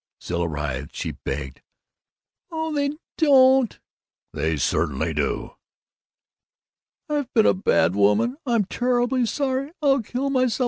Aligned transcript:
Zilla 0.23 0.47
writhed. 0.47 0.95
She 0.95 1.11
begged, 1.11 1.61
"Oh, 2.49 2.73
they 2.73 2.97
don't!" 3.19 3.79
"They 4.33 4.57
certainly 4.57 5.13
do!" 5.13 5.51
"I've 7.07 7.31
been 7.35 7.45
a 7.45 7.53
bad 7.53 7.93
woman! 7.93 8.37
I'm 8.43 8.65
terribly 8.65 9.27
sorry! 9.27 9.73
I'll 9.79 10.01
kill 10.01 10.31
myself! 10.31 10.59